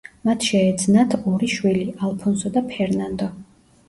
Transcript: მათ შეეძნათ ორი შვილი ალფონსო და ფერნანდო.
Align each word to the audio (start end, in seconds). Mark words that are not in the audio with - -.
მათ 0.27 0.45
შეეძნათ 0.45 1.11
ორი 1.31 1.49
შვილი 1.55 1.83
ალფონსო 2.07 2.51
და 2.57 2.65
ფერნანდო. 2.73 3.29